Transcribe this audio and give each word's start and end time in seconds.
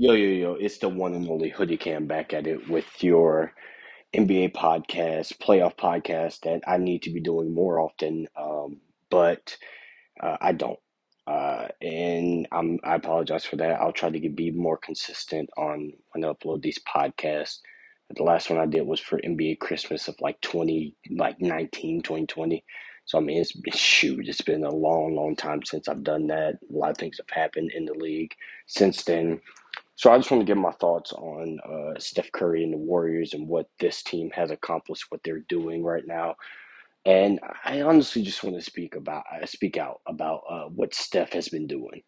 Yo, 0.00 0.12
yo, 0.12 0.28
yo, 0.28 0.54
it's 0.54 0.78
the 0.78 0.88
one 0.88 1.12
and 1.12 1.28
only 1.28 1.48
Hoodie 1.48 1.76
Cam 1.76 2.06
back 2.06 2.32
at 2.32 2.46
it 2.46 2.68
with 2.68 3.02
your 3.02 3.52
NBA 4.14 4.52
podcast, 4.52 5.38
playoff 5.38 5.76
podcast 5.76 6.42
that 6.42 6.60
I 6.68 6.76
need 6.76 7.02
to 7.02 7.10
be 7.10 7.18
doing 7.18 7.52
more 7.52 7.80
often, 7.80 8.28
um, 8.40 8.76
but 9.10 9.56
uh, 10.22 10.36
I 10.40 10.52
don't. 10.52 10.78
Uh, 11.26 11.66
and 11.82 12.46
I'm, 12.52 12.78
I 12.84 12.94
apologize 12.94 13.44
for 13.44 13.56
that. 13.56 13.80
I'll 13.80 13.90
try 13.90 14.08
to 14.08 14.20
get, 14.20 14.36
be 14.36 14.52
more 14.52 14.76
consistent 14.76 15.50
on 15.58 15.92
when 16.12 16.24
I 16.24 16.28
upload 16.28 16.62
these 16.62 16.78
podcasts. 16.78 17.58
The 18.14 18.22
last 18.22 18.50
one 18.50 18.60
I 18.60 18.66
did 18.66 18.86
was 18.86 19.00
for 19.00 19.18
NBA 19.18 19.58
Christmas 19.58 20.06
of 20.06 20.14
like 20.20 20.40
20, 20.42 20.94
like 21.16 21.40
19, 21.40 22.02
2020. 22.02 22.64
So, 23.04 23.18
I 23.18 23.20
mean, 23.20 23.40
it's 23.40 23.50
been, 23.50 23.72
shoot, 23.72 24.28
it's 24.28 24.42
been 24.42 24.62
a 24.62 24.70
long, 24.70 25.16
long 25.16 25.34
time 25.34 25.64
since 25.64 25.88
I've 25.88 26.04
done 26.04 26.28
that. 26.28 26.60
A 26.70 26.72
lot 26.72 26.90
of 26.90 26.98
things 26.98 27.16
have 27.18 27.30
happened 27.30 27.72
in 27.74 27.84
the 27.84 27.94
league 27.94 28.36
since 28.68 29.02
then. 29.02 29.40
So 29.98 30.12
I 30.12 30.18
just 30.18 30.30
want 30.30 30.42
to 30.42 30.46
give 30.46 30.58
my 30.58 30.72
thoughts 30.72 31.12
on 31.12 31.58
uh, 31.68 31.98
Steph 32.00 32.32
Curry 32.32 32.64
and 32.64 32.72
the 32.72 32.78
Warriors 32.78 33.34
and 33.34 33.48
what 33.48 33.68
this 33.80 34.02
team 34.04 34.30
has 34.32 34.52
accomplished, 34.52 35.06
what 35.10 35.22
they're 35.24 35.44
doing 35.48 35.84
right 35.84 36.04
now, 36.06 36.36
and 37.04 37.40
I 37.64 37.82
honestly 37.82 38.22
just 38.22 38.44
want 38.44 38.56
to 38.56 38.62
speak 38.62 38.94
about 38.94 39.24
uh, 39.32 39.44
speak 39.46 39.76
out 39.76 40.00
about 40.06 40.42
uh, 40.48 40.64
what 40.66 40.94
Steph 40.94 41.32
has 41.32 41.48
been 41.48 41.66
doing. 41.66 42.02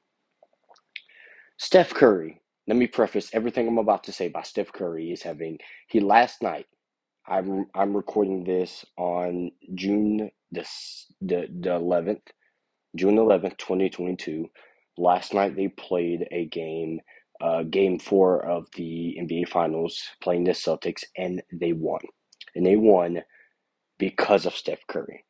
Steph 1.59 1.93
Curry. 1.95 2.41
Let 2.69 2.77
me 2.77 2.87
preface 2.87 3.31
everything 3.33 3.67
I'm 3.67 3.79
about 3.79 4.05
to 4.05 4.13
say 4.13 4.29
by 4.29 4.43
Steph 4.43 4.73
Curry 4.73 5.11
is 5.11 5.23
having 5.23 5.59
he 5.89 6.01
last 6.01 6.43
night. 6.43 6.67
I'm 7.27 7.67
I'm 7.75 7.97
recording 7.97 8.45
this 8.45 8.85
on 8.99 9.51
June 9.75 10.31
the 10.53 10.63
the 11.21 11.49
the 11.61 11.75
eleventh, 11.75 12.23
June 12.97 13.19
eleventh, 13.19 13.57
twenty 13.57 13.91
twenty 13.91 14.17
two. 14.17 14.49
Last 14.99 15.35
night 15.35 15.57
they 15.57 15.69
played 15.69 16.29
a 16.31 16.47
game 16.47 17.01
uh, 17.41 17.63
game 17.65 17.99
four 17.99 18.45
of 18.45 18.67
the 18.75 19.17
NBA 19.21 19.49
Finals 19.49 20.03
playing 20.23 20.45
the 20.45 20.53
Celtics, 20.53 21.05
and 21.17 21.43
they 21.53 21.73
won. 21.73 22.01
And 22.55 22.67
they 22.67 22.77
won 22.77 23.23
because 23.99 24.47
of 24.47 24.55
Steph 24.55 24.87
Curry. 24.89 25.25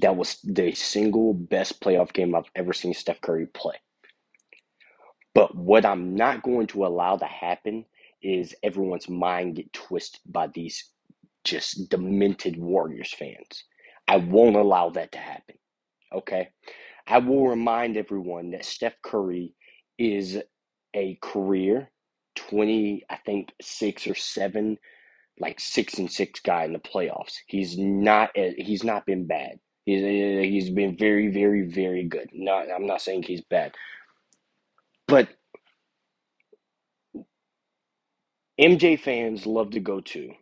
That 0.00 0.16
was 0.16 0.38
the 0.42 0.72
single 0.72 1.34
best 1.34 1.80
playoff 1.80 2.12
game 2.12 2.34
I've 2.34 2.50
ever 2.54 2.72
seen 2.72 2.94
Steph 2.94 3.20
Curry 3.20 3.46
play. 3.46 3.76
But 5.34 5.54
what 5.56 5.84
I'm 5.84 6.14
not 6.14 6.42
going 6.42 6.68
to 6.68 6.86
allow 6.86 7.16
to 7.16 7.24
happen 7.24 7.84
is 8.22 8.54
everyone's 8.62 9.08
mind 9.08 9.56
get 9.56 9.72
twisted 9.72 10.20
by 10.26 10.46
these 10.46 10.90
just 11.42 11.90
demented 11.90 12.56
Warriors 12.56 13.12
fans. 13.12 13.64
I 14.08 14.16
won't 14.16 14.56
allow 14.56 14.90
that 14.90 15.12
to 15.12 15.18
happen. 15.18 15.56
Okay? 16.12 16.48
I 17.06 17.18
will 17.18 17.48
remind 17.48 17.96
everyone 17.96 18.50
that 18.52 18.64
Steph 18.64 18.94
Curry 19.02 19.52
is 19.98 20.38
a 20.94 21.18
career 21.22 21.90
20, 22.36 23.04
I 23.10 23.16
think 23.18 23.52
six 23.62 24.06
or 24.08 24.14
seven, 24.16 24.78
like 25.40 25.60
six 25.60 25.98
and 25.98 26.10
six 26.10 26.40
guy 26.40 26.64
in 26.64 26.72
the 26.74 26.80
playoffs. 26.80 27.34
He's 27.46 27.78
not 27.78 28.30
he's 28.58 28.84
not 28.84 29.06
been 29.06 29.26
bad. 29.26 29.58
He's 29.86 30.02
he's 30.02 30.70
been 30.70 30.96
very 30.98 31.28
very 31.32 31.62
very 31.62 32.04
good. 32.04 32.30
Not 32.32 32.66
I'm 32.74 32.86
not 32.86 33.02
saying 33.02 33.24
he's 33.24 33.42
bad, 33.42 33.74
but 35.08 35.28
MJ 38.60 39.00
fans 39.00 39.46
love 39.46 39.70
to 39.72 39.80
go 39.80 40.00
to 40.00 40.32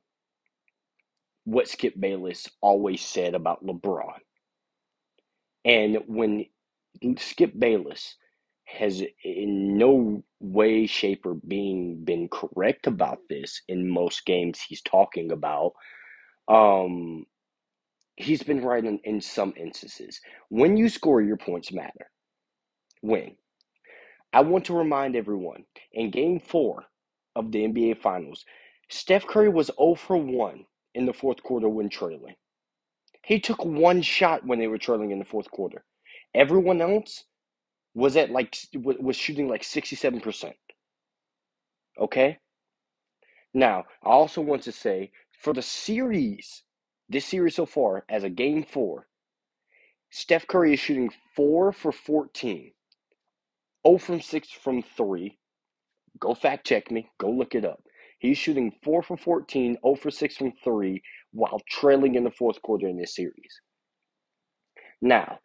what 1.44 1.69
Skip 1.69 1.94
Bayless 1.98 2.48
always 2.62 3.03
said 3.03 3.34
about 3.34 3.64
LeBron. 3.66 4.19
And 5.64 5.98
when 6.06 6.47
Skip 7.19 7.53
Bayless 7.59 8.16
has 8.64 9.02
in 9.24 9.77
no 9.77 10.22
way, 10.41 10.86
shape, 10.86 11.27
or 11.27 11.34
being 11.34 12.05
been 12.05 12.28
correct 12.28 12.86
about 12.86 13.19
this 13.28 13.62
in 13.69 13.88
most 13.91 14.24
games 14.24 14.60
he's 14.60 14.82
talking 14.82 15.32
about. 15.32 15.72
Um, 16.48 17.27
he's 18.16 18.42
been 18.42 18.64
right 18.64 18.84
in, 18.84 18.98
in 19.04 19.20
some 19.20 19.53
instances. 19.56 20.20
When 20.48 20.76
you 20.76 20.88
score, 20.88 21.20
your 21.20 21.37
points 21.37 21.72
matter. 21.72 22.10
When? 23.00 23.37
I 24.32 24.41
want 24.41 24.64
to 24.66 24.75
remind 24.75 25.16
everyone 25.16 25.64
in 25.92 26.10
game 26.10 26.41
four 26.41 26.84
of 27.37 27.53
the 27.53 27.60
NBA 27.60 27.98
Finals, 28.00 28.44
Steph 28.88 29.26
Curry 29.26 29.48
was 29.48 29.70
0 29.78 29.94
for 29.97 30.16
1 30.16 30.64
in 30.94 31.06
the 31.06 31.12
fourth 31.12 31.42
quarter 31.42 31.69
when 31.69 31.88
trailing. 31.88 32.34
He 33.25 33.41
took 33.41 33.64
one 33.64 34.03
shot 34.03 34.44
when 34.44 34.58
they 34.58 34.66
were 34.66 34.78
trailing 34.78 35.10
in 35.10 35.19
the 35.19 35.25
fourth 35.25 35.50
quarter. 35.50 35.84
Everyone 36.34 36.81
else 36.81 37.25
was 37.94 38.16
at 38.16 38.30
like 38.30 38.56
was 38.75 39.16
shooting 39.16 39.48
like 39.48 39.62
67%. 39.62 40.53
Okay? 42.00 42.38
Now, 43.54 43.84
I 44.03 44.10
also 44.10 44.41
want 44.41 44.62
to 44.62 44.72
say 44.72 45.12
for 45.38 45.53
the 45.53 45.62
series, 45.62 46.62
this 47.08 47.26
series 47.26 47.56
so 47.56 47.66
far 47.66 48.04
as 48.08 48.25
a 48.25 48.31
game 48.31 48.64
4, 48.64 49.06
Steph 50.10 50.47
Curry 50.47 50.75
is 50.75 50.81
shooting 50.81 51.10
4 51.36 51.72
for 51.72 51.92
14. 51.92 52.72
0 53.86 53.98
from 53.98 54.20
6 54.20 54.50
from 54.50 54.82
3. 54.97 55.38
Go 56.19 56.34
fact 56.34 56.66
check 56.66 56.91
me. 56.91 57.10
Go 57.19 57.31
look 57.31 57.54
it 57.54 57.64
up. 57.64 57.82
He's 58.19 58.38
shooting 58.38 58.72
4 58.84 59.02
for 59.02 59.16
14, 59.16 59.78
0 59.84 59.94
for 59.97 60.10
6 60.10 60.36
from 60.36 60.52
3 60.62 61.02
while 61.32 61.60
trailing 61.69 62.14
in 62.14 62.25
the 62.25 62.31
fourth 62.31 62.62
quarter 62.62 62.86
in 62.86 62.97
this 62.97 63.16
series. 63.16 63.60
Now, 65.00 65.41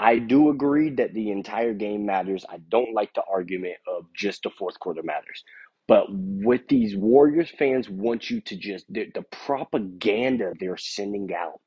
I 0.00 0.20
do 0.20 0.50
agree 0.50 0.90
that 0.92 1.14
the 1.14 1.32
entire 1.32 1.74
game 1.74 2.06
matters. 2.06 2.46
I 2.50 2.58
don't 2.70 2.94
like 2.94 3.14
the 3.14 3.24
argument 3.32 3.76
of 3.88 4.06
just 4.16 4.44
the 4.44 4.50
fourth 4.58 4.80
quarter 4.80 5.02
matters. 5.04 5.44
But 5.88 6.06
what 6.12 6.62
these 6.68 6.96
Warriors 6.96 7.52
fans 7.58 7.90
want 7.90 8.30
you 8.30 8.42
to 8.42 8.56
just, 8.56 8.86
the, 8.90 9.08
the 9.14 9.24
propaganda 9.32 10.54
they're 10.60 10.78
sending 10.78 11.30
out 11.34 11.62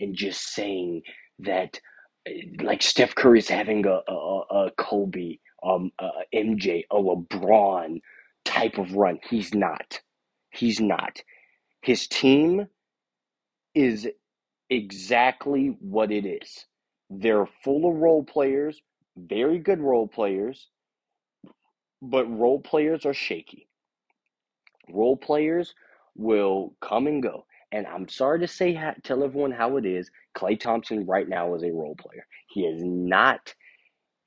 and 0.00 0.16
just 0.16 0.54
saying 0.54 1.02
that, 1.40 1.80
like 2.62 2.82
Steph 2.82 3.16
Curry's 3.16 3.50
having 3.50 3.86
a, 3.86 4.00
a, 4.12 4.40
a 4.68 4.72
Kobe, 4.78 5.38
um, 5.64 5.92
a 6.00 6.10
MJ, 6.34 6.84
a 6.92 6.96
LeBron 6.96 8.00
type 8.46 8.78
of 8.78 8.94
run. 8.94 9.20
He's 9.30 9.54
not. 9.54 10.00
He's 10.52 10.80
not. 10.80 11.18
His 11.82 12.08
team 12.08 12.68
is 13.74 14.08
exactly 14.70 15.76
what 15.80 16.12
it 16.12 16.26
is. 16.26 16.66
They're 17.10 17.46
full 17.62 17.88
of 17.88 17.96
role 17.96 18.24
players, 18.24 18.80
very 19.16 19.58
good 19.58 19.80
role 19.80 20.08
players, 20.08 20.68
but 22.02 22.26
role 22.26 22.60
players 22.60 23.06
are 23.06 23.14
shaky. 23.14 23.68
Role 24.90 25.16
players 25.16 25.74
will 26.16 26.74
come 26.80 27.06
and 27.06 27.22
go. 27.22 27.46
And 27.72 27.86
I'm 27.86 28.08
sorry 28.08 28.38
to 28.40 28.46
say, 28.48 28.78
tell 29.02 29.24
everyone 29.24 29.50
how 29.52 29.76
it 29.76 29.86
is. 29.86 30.10
Klay 30.36 30.58
Thompson 30.58 31.06
right 31.06 31.28
now 31.28 31.54
is 31.54 31.62
a 31.62 31.72
role 31.72 31.96
player. 31.96 32.26
He 32.48 32.66
is 32.66 32.82
not. 32.82 33.54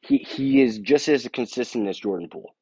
He 0.02 0.18
he 0.18 0.62
is 0.62 0.80
just 0.80 1.08
as 1.08 1.28
consistent 1.34 1.88
as 1.88 1.98
Jordan 2.00 2.30
Poole, 2.30 2.56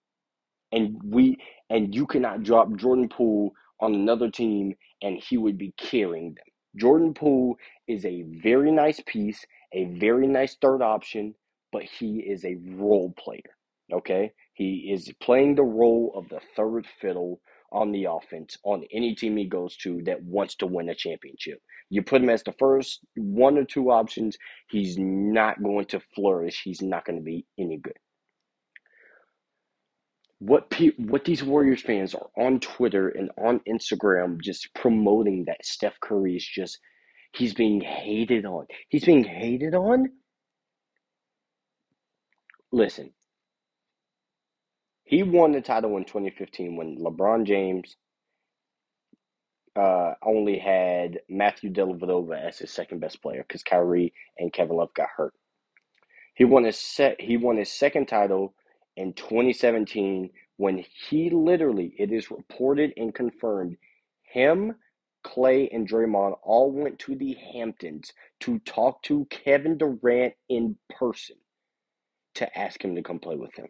and 0.72 1.00
we 1.04 1.38
and 1.70 1.94
you 1.94 2.06
cannot 2.08 2.44
drop 2.44 2.74
Jordan 2.76 3.10
Poole 3.10 3.52
on 3.80 3.94
another 3.94 4.30
team 4.30 4.76
and 5.02 5.18
he 5.22 5.38
would 5.38 5.58
be 5.58 5.74
carrying 5.78 6.34
them. 6.36 6.46
Jordan 6.78 7.14
Poole 7.14 7.58
is 7.88 8.06
a 8.06 8.24
very 8.44 8.72
nice 8.72 9.02
piece 9.06 9.46
a 9.74 9.86
very 9.86 10.28
nice 10.28 10.56
third 10.62 10.82
option, 10.82 11.36
but 11.72 11.84
he 11.84 12.20
is 12.20 12.46
a 12.46 12.58
role 12.76 13.14
player. 13.18 13.42
Okay? 13.94 14.32
He 14.54 14.92
is 14.94 15.12
playing 15.22 15.56
the 15.56 15.64
role 15.64 16.14
of 16.16 16.30
the 16.30 16.40
third 16.56 16.88
fiddle 17.02 17.42
on 17.72 17.92
the 17.92 18.06
offense 18.06 18.58
on 18.64 18.86
any 18.92 19.14
team 19.16 19.36
he 19.36 19.46
goes 19.46 19.76
to 19.78 20.02
that 20.04 20.24
wants 20.24 20.56
to 20.56 20.66
win 20.66 20.90
a 20.90 20.96
championship. 20.96 21.62
You 21.90 22.02
put 22.02 22.22
him 22.22 22.30
as 22.30 22.44
the 22.44 22.54
first 22.54 23.02
one 23.16 23.58
or 23.58 23.66
two 23.66 23.92
options, 23.92 24.38
he's 24.70 24.98
not 24.98 25.62
going 25.62 25.86
to 25.88 26.00
flourish. 26.16 26.62
He's 26.64 26.82
not 26.82 27.06
going 27.06 27.18
to 27.18 27.24
be 27.24 27.46
any 27.60 27.78
good. 27.78 27.98
What 30.40 30.70
pe- 30.70 30.96
what 30.98 31.26
these 31.26 31.44
Warriors 31.44 31.82
fans 31.82 32.14
are 32.14 32.30
on 32.38 32.60
Twitter 32.60 33.10
and 33.10 33.32
on 33.38 33.62
Instagram 33.68 34.42
just 34.42 34.70
promoting 34.74 35.46
that 35.46 35.66
Steph 35.66 36.00
Curry 36.02 36.36
is 36.36 36.46
just 36.46 36.80
He's 37.36 37.54
being 37.54 37.82
hated 37.82 38.46
on. 38.46 38.68
He's 38.90 39.06
being 39.06 39.24
hated 39.24 39.76
on? 39.76 40.10
Listen, 42.72 43.12
he 45.04 45.24
won 45.24 45.52
the 45.52 45.62
title 45.62 45.98
in 45.98 46.06
2015 46.06 46.76
when 46.76 46.98
LeBron 46.98 47.46
James 47.46 47.96
uh, 49.76 50.14
only 50.24 50.58
had 50.58 51.20
Matthew 51.30 51.72
Dellavedova 51.72 52.48
as 52.48 52.60
his 52.60 52.72
second 52.72 53.00
best 53.00 53.22
player 53.22 53.44
because 53.48 53.64
Kyrie 53.64 54.14
and 54.38 54.54
Kevin 54.54 54.78
Love 54.78 54.94
got 54.94 55.10
hurt. 55.16 55.34
He 56.34 56.46
won 56.46 56.64
his 56.64 56.78
set. 56.78 57.20
He 57.20 57.38
won 57.38 57.58
his 57.58 57.72
second 57.72 58.08
title 58.08 58.54
in 58.96 59.14
2017 59.14 60.30
when 60.58 60.84
he 61.10 61.30
literally, 61.30 61.94
it 61.98 62.12
is 62.12 62.32
reported 62.32 62.94
and 62.98 63.14
confirmed, 63.14 63.78
him 64.24 64.76
Klay, 65.26 65.70
and 65.74 65.90
Draymond 65.90 66.38
all 66.44 66.72
went 66.72 67.00
to 67.00 67.16
the 67.16 67.36
Hamptons 67.54 68.14
to 68.42 68.60
talk 68.60 69.02
to 69.04 69.26
Kevin 69.26 69.78
Durant 69.78 70.36
in 70.50 70.78
person 70.90 71.38
to 72.36 72.60
ask 72.60 72.84
him 72.84 72.96
to 72.96 73.04
come 73.04 73.20
play 73.20 73.36
with 73.36 73.54
them. 73.56 73.68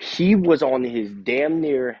he 0.00 0.34
was 0.34 0.62
on 0.62 0.82
his 0.82 1.10
damn 1.12 1.60
near 1.60 2.00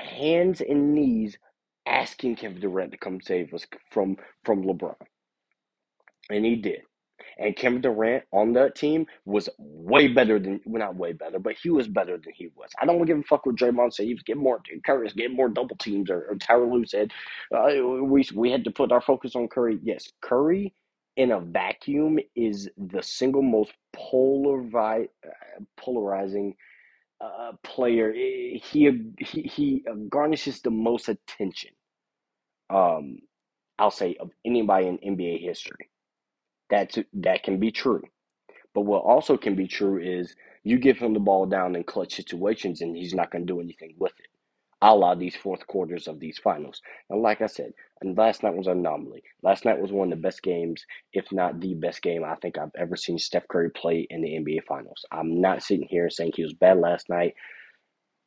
hands 0.00 0.60
and 0.60 0.94
knees 0.94 1.38
asking 1.86 2.36
Kevin 2.36 2.60
Durant 2.60 2.92
to 2.92 2.98
come 2.98 3.20
save 3.20 3.54
us 3.54 3.64
from 3.90 4.16
from 4.44 4.64
LeBron. 4.64 4.96
And 6.30 6.44
he 6.44 6.56
did. 6.56 6.82
And 7.38 7.56
Kevin 7.56 7.80
Durant 7.80 8.24
on 8.32 8.52
that 8.54 8.76
team 8.76 9.06
was 9.24 9.48
way 9.58 10.08
better 10.08 10.38
than 10.38 10.60
well, 10.66 10.80
not 10.80 10.96
way 10.96 11.12
better, 11.12 11.38
but 11.38 11.56
he 11.62 11.70
was 11.70 11.88
better 11.88 12.18
than 12.18 12.32
he 12.34 12.48
was. 12.56 12.70
I 12.80 12.86
don't 12.86 13.04
give 13.06 13.18
a 13.18 13.22
fuck 13.22 13.46
what 13.46 13.56
Draymond 13.56 13.94
said. 13.94 14.06
Getting 14.26 14.42
more 14.42 14.60
Curry 14.86 15.04
was 15.04 15.12
getting 15.14 15.36
more 15.36 15.48
double 15.48 15.76
teams, 15.76 16.10
or, 16.10 16.26
or 16.30 16.36
Tyronn 16.36 16.72
Lue 16.72 16.86
said 16.86 17.12
uh, 17.54 17.68
we 18.04 18.24
we 18.34 18.50
had 18.50 18.64
to 18.64 18.70
put 18.70 18.92
our 18.92 19.00
focus 19.00 19.36
on 19.36 19.48
Curry. 19.48 19.78
Yes, 19.82 20.10
Curry 20.22 20.74
in 21.16 21.32
a 21.32 21.40
vacuum 21.40 22.18
is 22.36 22.68
the 22.76 23.02
single 23.02 23.42
most 23.42 23.72
polarize, 23.96 25.08
polarizing 25.76 26.54
uh, 27.20 27.52
player. 27.64 28.12
He, 28.12 28.60
he 29.18 29.42
he 29.42 29.84
garnishes 30.08 30.60
the 30.62 30.70
most 30.70 31.08
attention. 31.08 31.72
Um, 32.70 33.18
I'll 33.78 33.90
say 33.90 34.16
of 34.20 34.30
anybody 34.44 34.88
in 34.88 34.98
NBA 34.98 35.42
history. 35.42 35.90
That's 36.70 36.98
that 37.14 37.42
can 37.42 37.58
be 37.58 37.70
true. 37.70 38.02
But 38.74 38.82
what 38.82 39.04
also 39.04 39.36
can 39.36 39.54
be 39.54 39.68
true 39.68 39.98
is 39.98 40.34
you 40.64 40.78
give 40.78 40.98
him 40.98 41.14
the 41.14 41.20
ball 41.20 41.46
down 41.46 41.76
in 41.76 41.84
clutch 41.84 42.14
situations 42.14 42.80
and 42.80 42.96
he's 42.96 43.14
not 43.14 43.30
going 43.30 43.46
to 43.46 43.52
do 43.52 43.60
anything 43.60 43.94
with 43.98 44.12
it. 44.18 44.26
A 44.82 44.94
la 44.94 45.14
these 45.14 45.36
fourth 45.36 45.66
quarters 45.66 46.08
of 46.08 46.18
these 46.18 46.38
finals. 46.38 46.82
And 47.08 47.22
like 47.22 47.40
I 47.40 47.46
said, 47.46 47.72
and 48.00 48.18
last 48.18 48.42
night 48.42 48.54
was 48.54 48.66
an 48.66 48.78
anomaly. 48.78 49.22
Last 49.42 49.64
night 49.64 49.78
was 49.80 49.92
one 49.92 50.12
of 50.12 50.18
the 50.18 50.22
best 50.22 50.42
games, 50.42 50.84
if 51.12 51.30
not 51.32 51.60
the 51.60 51.74
best 51.74 52.02
game 52.02 52.24
I 52.24 52.34
think 52.36 52.58
I've 52.58 52.74
ever 52.76 52.96
seen 52.96 53.18
Steph 53.18 53.48
Curry 53.48 53.70
play 53.70 54.06
in 54.10 54.20
the 54.20 54.30
NBA 54.30 54.64
Finals. 54.64 55.04
I'm 55.12 55.40
not 55.40 55.62
sitting 55.62 55.86
here 55.88 56.10
saying 56.10 56.32
he 56.34 56.42
was 56.42 56.52
bad 56.54 56.78
last 56.78 57.08
night 57.08 57.34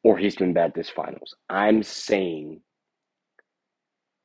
or 0.03 0.17
he's 0.17 0.35
been 0.35 0.53
bad 0.53 0.73
this 0.73 0.89
finals. 0.89 1.35
I'm 1.49 1.83
saying 1.83 2.61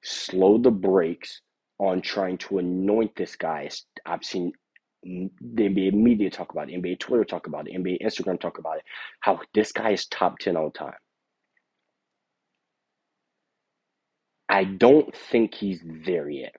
slow 0.03 0.59
the 0.59 0.71
brakes 0.71 1.41
on 1.83 2.01
trying 2.01 2.39
to 2.39 2.59
anoint 2.59 3.15
this 3.17 3.35
guy. 3.35 3.69
I've 4.07 4.25
seen 4.25 4.53
the 5.03 5.29
NBA 5.69 5.93
media 5.95 6.31
talk 6.31 6.53
about 6.53 6.71
it, 6.71 6.81
NBA 6.81 7.01
Twitter 7.01 7.25
talk 7.25 7.49
about 7.49 7.67
it, 7.67 7.75
NBA 7.75 8.01
Instagram 8.03 8.41
talk 8.41 8.59
about 8.59 8.77
it, 8.77 8.85
how 9.21 9.41
this 9.53 9.73
guy 9.73 9.91
is 9.91 10.07
top 10.07 10.39
10 10.39 10.57
all 10.57 10.71
time. 10.71 10.95
I 14.49 14.63
don't 14.63 15.15
think 15.17 15.55
he's 15.55 15.83
there 16.07 16.29
yet. 16.29 16.55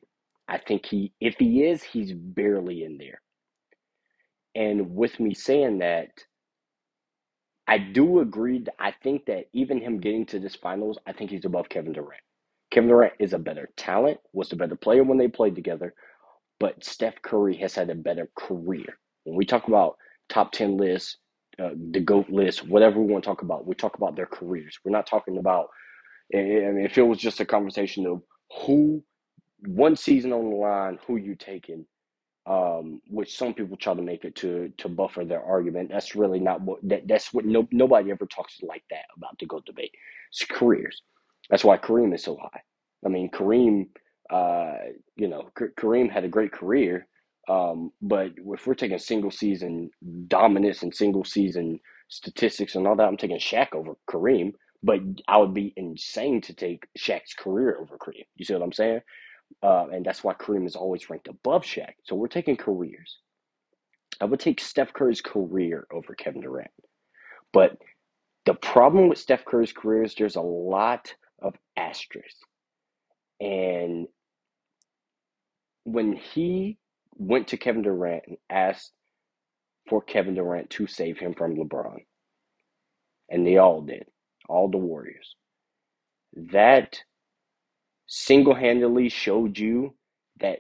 I 0.50 0.58
think 0.58 0.86
he, 0.86 1.14
if 1.22 1.36
he 1.40 1.64
is, 1.64 1.82
he's 1.84 2.12
barely 2.12 2.84
in 2.84 2.98
there. 2.98 3.22
And 4.56 4.94
with 4.94 5.22
me 5.22 5.34
saying 5.34 5.80
that, 5.80 6.10
I 7.66 7.78
do 7.78 8.20
agree. 8.20 8.66
I 8.78 8.92
think 9.04 9.26
that 9.28 9.46
even 9.54 9.80
him 9.80 10.02
getting 10.02 10.26
to 10.28 10.40
this 10.40 10.56
finals, 10.56 10.98
I 11.08 11.14
think 11.14 11.32
he's 11.32 11.46
above 11.46 11.70
Kevin 11.70 11.94
Durant. 11.94 12.22
Kevin 12.74 12.90
Durant 12.90 13.14
is 13.20 13.34
a 13.34 13.40
better 13.40 13.70
talent, 13.78 14.20
was 14.34 14.52
a 14.52 14.56
better 14.56 14.76
player 14.76 15.04
when 15.04 15.20
they 15.20 15.28
played 15.28 15.56
together, 15.56 15.94
but 16.60 16.84
Steph 16.84 17.22
Curry 17.22 17.56
has 17.58 17.76
had 17.76 17.92
a 17.92 17.96
better 17.96 18.30
career. 18.36 18.98
When 19.26 19.38
we 19.38 19.46
talk 19.46 19.68
about 19.68 19.98
top 20.28 20.52
10 20.54 20.78
lists, 20.78 21.18
uh, 21.60 21.70
the 21.92 22.00
GOAT 22.00 22.30
list, 22.32 22.68
whatever 22.68 23.00
we 23.00 23.12
want 23.12 23.24
to 23.24 23.30
talk 23.30 23.44
about, 23.44 23.68
we 23.68 23.76
talk 23.76 23.96
about 23.98 24.16
their 24.16 24.26
careers. 24.26 24.80
We're 24.84 24.92
not 24.92 25.06
talking 25.06 25.38
about, 25.38 25.68
I 26.34 26.38
mean, 26.40 26.80
if 26.80 26.98
it 26.98 27.04
was 27.04 27.20
just 27.20 27.40
a 27.40 27.46
conversation 27.46 28.08
of 28.08 28.24
who, 28.66 29.04
one 29.68 29.96
season 29.96 30.34
on 30.34 30.50
the 30.50 30.56
line, 30.56 30.98
who 31.06 31.18
you 31.18 31.36
taking, 31.36 31.86
um, 32.48 33.02
which 33.08 33.38
some 33.38 33.54
people 33.54 33.78
try 33.78 33.94
to 33.94 34.02
make 34.02 34.26
it 34.26 34.36
to 34.36 34.72
to 34.78 34.90
buffer 34.90 35.24
their 35.24 35.42
argument. 35.44 35.90
That's 35.90 36.16
really 36.16 36.40
not 36.40 36.62
what 36.62 36.80
that, 36.84 37.08
that's 37.08 37.34
what 37.34 37.46
no, 37.46 37.68
nobody 37.72 38.12
ever 38.12 38.26
talks 38.26 38.60
like 38.62 38.84
that 38.90 39.06
about 39.16 39.40
the 39.40 39.46
GOAT 39.46 39.66
debate. 39.66 39.92
It's 40.32 40.44
careers. 40.46 41.04
That's 41.50 41.64
why 41.64 41.78
Kareem 41.78 42.14
is 42.14 42.24
so 42.24 42.38
high. 42.38 42.62
I 43.06 43.10
mean, 43.10 43.30
Kareem, 43.30 43.88
uh, 44.30 44.76
you 45.16 45.28
know, 45.28 45.50
Kareem 45.78 46.12
had 46.12 46.24
a 46.24 46.30
great 46.30 46.52
career, 46.52 47.08
um, 47.50 47.92
but 48.02 48.32
if 48.38 48.66
we're 48.66 48.74
taking 48.74 48.98
single 49.00 49.32
season 49.32 49.92
dominance 50.28 50.84
and 50.84 50.96
single 50.96 51.24
season 51.26 51.80
statistics 52.08 52.76
and 52.76 52.88
all 52.88 52.96
that, 52.96 53.08
I'm 53.08 53.18
taking 53.18 53.38
Shaq 53.38 53.74
over 53.74 53.94
Kareem. 54.10 54.54
But 54.82 55.00
I 55.28 55.38
would 55.38 55.54
be 55.54 55.74
insane 55.78 56.42
to 56.42 56.54
take 56.54 56.88
Shaq's 56.98 57.34
career 57.34 57.78
over 57.80 57.98
Kareem. 57.98 58.26
You 58.36 58.46
see 58.46 58.54
what 58.54 58.64
I'm 58.64 58.74
saying? 58.74 59.02
Uh, 59.62 59.88
and 59.94 60.06
that's 60.06 60.24
why 60.24 60.34
Kareem 60.34 60.66
is 60.66 60.76
always 60.76 61.10
ranked 61.10 61.28
above 61.28 61.64
Shaq. 61.64 61.94
So 62.04 62.16
we're 62.16 62.28
taking 62.28 62.58
careers. 62.58 63.20
I 64.22 64.26
would 64.26 64.40
take 64.40 64.60
Steph 64.60 64.94
Curry's 64.94 65.22
career 65.22 65.88
over 65.92 66.16
Kevin 66.16 66.42
Durant. 66.42 66.72
But 67.54 67.78
the 68.46 68.54
problem 68.56 69.10
with 69.10 69.18
Steph 69.18 69.46
Curry's 69.46 69.74
career 69.74 70.04
is 70.04 70.16
there's 70.16 70.36
a 70.36 70.42
lot 70.42 71.14
asterisks. 71.94 72.40
And 73.40 74.08
when 75.84 76.14
he 76.14 76.78
went 77.16 77.50
to 77.50 77.58
Kevin 77.58 77.84
Durant 77.84 78.24
and 78.28 78.38
asked 78.50 78.92
for 79.90 80.02
Kevin 80.02 80.36
Durant 80.36 80.70
to 80.72 80.88
save 80.88 81.18
him 81.20 81.34
from 81.34 81.56
LeBron, 81.56 82.00
and 83.30 83.46
they 83.46 83.58
all 83.58 83.82
did, 83.82 84.06
all 84.50 84.70
the 84.70 84.78
Warriors, 84.78 85.36
that 86.52 87.00
single 88.08 88.56
handedly 88.56 89.10
showed 89.10 89.58
you 89.58 89.96
that 90.40 90.60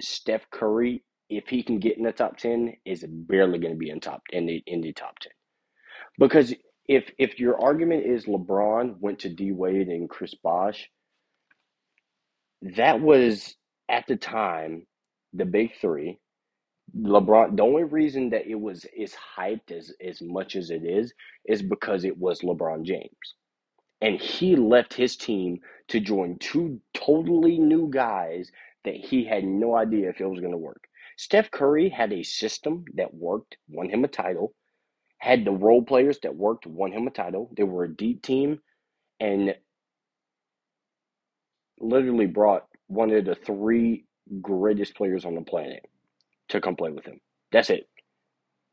Steph 0.00 0.50
Curry, 0.50 1.04
if 1.30 1.48
he 1.48 1.62
can 1.62 1.78
get 1.78 1.96
in 1.96 2.04
the 2.04 2.12
top 2.12 2.36
ten, 2.36 2.74
is 2.84 3.04
barely 3.08 3.58
going 3.58 3.74
to 3.74 3.78
be 3.78 3.90
in 3.90 4.00
top 4.00 4.22
in 4.30 4.46
the 4.46 4.62
in 4.66 4.80
the 4.80 4.92
top 4.92 5.18
ten. 5.20 5.32
Because 6.18 6.54
if 6.88 7.10
if 7.18 7.38
your 7.40 7.60
argument 7.60 8.06
is 8.06 8.26
LeBron 8.26 8.98
went 9.00 9.20
to 9.20 9.28
D 9.28 9.52
Wade 9.52 9.88
and 9.88 10.08
Chris 10.10 10.34
Bosh, 10.34 10.90
that 12.62 13.00
was 13.00 13.56
at 13.88 14.06
the 14.06 14.16
time 14.16 14.86
the 15.32 15.44
big 15.44 15.72
three. 15.80 16.18
LeBron. 16.96 17.56
The 17.56 17.62
only 17.62 17.84
reason 17.84 18.30
that 18.30 18.46
it 18.46 18.60
was 18.60 18.86
as 19.02 19.14
hyped 19.38 19.72
as 19.72 19.92
as 20.06 20.20
much 20.22 20.56
as 20.56 20.70
it 20.70 20.84
is 20.84 21.12
is 21.46 21.62
because 21.62 22.04
it 22.04 22.18
was 22.18 22.42
LeBron 22.42 22.84
James, 22.84 23.34
and 24.02 24.20
he 24.20 24.56
left 24.56 24.94
his 24.94 25.16
team 25.16 25.60
to 25.88 26.00
join 26.00 26.38
two 26.38 26.80
totally 26.94 27.58
new 27.58 27.90
guys 27.90 28.50
that 28.84 28.96
he 28.96 29.24
had 29.24 29.44
no 29.44 29.76
idea 29.76 30.10
if 30.10 30.20
it 30.20 30.26
was 30.26 30.40
going 30.40 30.52
to 30.52 30.58
work. 30.58 30.84
Steph 31.16 31.50
Curry 31.50 31.88
had 31.88 32.12
a 32.12 32.22
system 32.22 32.84
that 32.94 33.14
worked, 33.14 33.56
won 33.68 33.88
him 33.88 34.04
a 34.04 34.08
title 34.08 34.54
had 35.24 35.46
the 35.46 35.52
role 35.52 35.82
players 35.82 36.18
that 36.22 36.36
worked, 36.36 36.66
won 36.66 36.92
him 36.92 37.06
a 37.06 37.10
title. 37.10 37.50
They 37.56 37.62
were 37.62 37.84
a 37.84 37.96
deep 37.96 38.20
team 38.22 38.60
and 39.18 39.54
literally 41.80 42.26
brought 42.26 42.66
one 42.88 43.10
of 43.10 43.24
the 43.24 43.34
three 43.34 44.04
greatest 44.42 44.94
players 44.94 45.24
on 45.24 45.34
the 45.34 45.40
planet 45.40 45.86
to 46.50 46.60
come 46.60 46.76
play 46.76 46.90
with 46.90 47.06
him. 47.06 47.20
That's 47.52 47.70
it. 47.70 47.88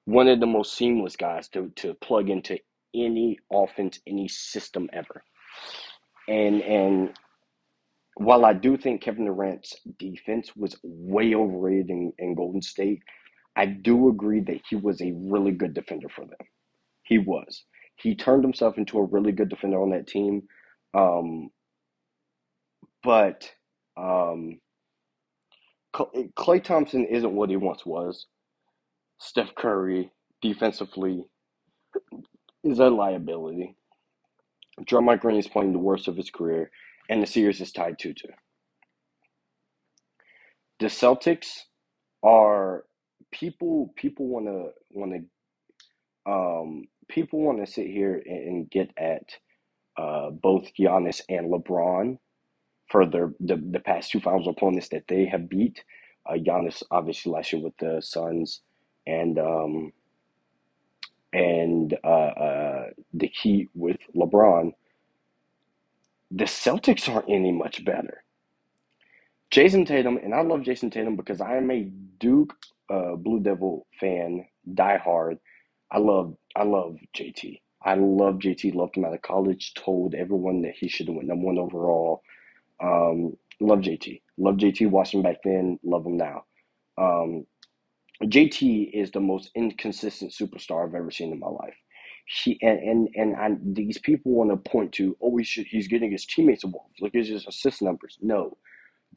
One 0.04 0.28
of 0.28 0.42
the 0.42 0.46
most 0.46 0.74
seamless 0.74 1.16
guys 1.16 1.48
to, 1.50 1.72
to 1.78 1.94
plug 1.94 2.30
into 2.30 2.60
any 2.94 3.40
offense, 3.50 4.02
any 4.06 4.28
system 4.28 4.90
ever. 4.92 5.24
And 6.28 6.62
and 6.62 7.14
while 8.16 8.44
I 8.44 8.52
do 8.52 8.76
think 8.76 9.02
Kevin 9.02 9.26
Durant's 9.26 9.78
defense 9.98 10.54
was 10.54 10.76
way 10.84 11.34
overrated 11.34 11.90
in, 11.90 12.12
in 12.20 12.36
Golden 12.36 12.62
State, 12.62 13.02
I 13.56 13.66
do 13.68 14.10
agree 14.10 14.42
that 14.42 14.62
he 14.70 14.76
was 14.78 15.02
a 15.02 15.14
really 15.16 15.52
good 15.52 15.74
defender 15.74 16.10
for 16.10 16.26
them. 16.26 16.38
He 17.04 17.18
was. 17.20 17.66
He 17.98 18.16
turned 18.16 18.44
himself 18.44 18.78
into 18.78 19.00
a 19.00 19.06
really 19.06 19.32
good 19.32 19.50
defender 19.50 19.82
on 19.82 19.92
that 19.92 20.08
team. 20.08 20.44
Um, 20.94 21.50
but 23.04 23.52
um, 23.98 24.60
Klay 25.96 26.64
Thompson 26.64 27.06
isn't 27.06 27.34
what 27.34 27.50
he 27.50 27.58
once 27.58 27.86
was. 27.86 28.28
Steph 29.20 29.56
Curry, 29.56 30.12
defensively, 30.42 31.26
is 32.64 32.80
a 32.80 32.90
liability. 32.90 33.76
Draymond 34.82 35.22
Green 35.22 35.38
is 35.38 35.48
playing 35.48 35.74
the 35.74 35.80
worst 35.80 36.08
of 36.08 36.18
his 36.18 36.30
career, 36.32 36.72
and 37.10 37.22
the 37.22 37.28
series 37.28 37.62
is 37.62 37.72
tied 37.72 38.00
2 38.00 38.14
2. 38.14 38.28
The 40.80 40.88
Celtics 40.88 41.62
are 42.24 42.86
people 43.32 43.94
people 43.96 44.28
want 44.28 44.46
to 44.46 44.70
want 44.92 45.14
to 45.14 46.32
um 46.32 46.86
people 47.08 47.40
want 47.42 47.66
to 47.66 47.72
sit 47.72 47.88
here 47.88 48.22
and, 48.26 48.48
and 48.48 48.70
get 48.70 48.92
at 48.98 49.24
uh 49.98 50.30
both 50.30 50.70
Giannis 50.80 51.22
and 51.30 51.52
LeBron 51.52 52.18
for 52.90 53.06
their 53.06 53.34
the, 53.40 53.56
the 53.72 53.80
past 53.80 54.12
two 54.12 54.20
finals 54.20 54.48
opponents 54.48 54.90
that 54.90 55.08
they 55.08 55.26
have 55.26 55.50
beat. 55.50 55.84
Uh, 56.30 56.34
Giannis 56.34 56.84
obviously 56.92 57.32
last 57.32 57.52
year 57.54 57.64
with 57.64 57.78
the 57.78 58.02
Suns 58.02 58.62
and 59.08 59.40
um 59.40 59.94
and 61.34 61.98
uh, 62.04 62.08
uh 62.08 62.90
the 63.14 63.28
Heat 63.28 63.70
with 63.74 63.98
LeBron. 64.16 64.74
The 66.32 66.46
Celtics 66.46 67.10
aren't 67.10 67.30
any 67.30 67.52
much 67.52 67.84
better. 67.84 68.24
Jayson 69.52 69.86
Tatum, 69.88 70.18
and 70.18 70.34
I 70.34 70.42
love 70.42 70.62
Jayson 70.64 70.92
Tatum 70.92 71.16
because 71.16 71.42
I 71.42 71.58
am 71.58 71.72
a 71.72 71.84
Duke 72.20 72.56
uh, 72.90 73.16
Blue 73.16 73.40
Devil 73.40 73.88
fan, 74.00 74.46
die 74.74 74.98
hard. 74.98 75.38
I 75.92 76.00
love 76.00 76.36
I 76.56 76.64
love 76.64 76.98
JT. 77.18 77.62
I 77.84 77.96
love 77.96 78.36
JT, 78.36 78.76
loved 78.76 78.98
him 78.98 79.06
out 79.06 79.14
of 79.14 79.22
college, 79.22 79.74
told 79.76 80.16
everyone 80.16 80.62
that 80.64 80.76
he 80.76 80.90
should 80.90 81.08
have 81.08 81.16
went 81.16 81.28
number 81.30 81.46
one 81.48 81.60
overall. 81.60 82.24
Um, 82.84 83.38
love 83.62 83.80
JT. 83.80 84.22
Love 84.38 84.58
JT, 84.58 84.90
watched 84.90 85.14
him 85.14 85.24
back 85.24 85.38
then, 85.44 85.80
love 85.84 86.06
him 86.06 86.18
now. 86.18 86.46
Um, 86.98 87.46
JT 88.24 88.92
is 88.94 89.12
the 89.12 89.20
most 89.22 89.52
inconsistent 89.56 90.34
superstar 90.34 90.88
I've 90.88 90.96
ever 90.96 91.12
seen 91.12 91.32
in 91.34 91.40
my 91.40 91.50
life. 91.50 91.76
He 92.28 92.60
and 92.62 92.80
and, 92.80 93.10
and 93.16 93.36
I, 93.38 93.50
these 93.64 93.98
people 94.00 94.34
want 94.34 94.52
to 94.52 94.72
point 94.72 94.94
to, 94.94 95.18
oh, 95.22 95.38
he 95.38 95.44
should, 95.44 95.68
he's 95.68 95.88
getting 95.88 96.12
his 96.12 96.26
teammates 96.26 96.64
involved. 96.64 96.96
Look 97.02 97.16
at 97.16 97.26
his 97.28 97.48
assist 97.48 97.82
numbers. 97.82 98.18
No, 98.22 98.58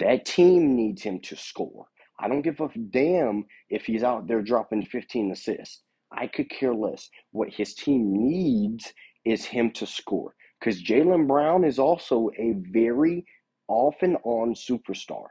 that 0.01 0.25
team 0.25 0.75
needs 0.77 1.03
him 1.03 1.21
to 1.21 1.37
score. 1.37 1.87
I 2.19 2.29
don't 2.29 2.43
give 2.43 2.61
a 2.61 2.69
damn 2.91 3.45
if 3.71 3.85
he's 3.85 4.03
out 4.03 4.27
there 4.27 4.43
dropping 4.43 4.87
15 4.87 5.33
assists. 5.33 5.83
I 6.13 6.27
could 6.27 6.49
care 6.51 6.75
less. 6.75 7.11
What 7.33 7.49
his 7.51 7.75
team 7.75 8.13
needs 8.13 8.93
is 9.25 9.45
him 9.45 9.73
to 9.73 9.87
score. 9.87 10.35
Because 10.61 10.83
Jaylen 10.83 11.27
Brown 11.27 11.65
is 11.65 11.79
also 11.79 12.31
a 12.39 12.55
very 12.73 13.27
off 13.69 13.97
and 14.03 14.17
on 14.25 14.55
superstar. 14.55 15.27